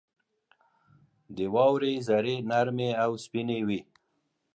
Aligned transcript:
•د 1.35 1.37
واورې 1.53 1.93
ذرې 2.07 2.35
نرمې 2.49 2.89
او 3.03 3.11
سپینې 3.23 3.59
وي. 3.67 3.81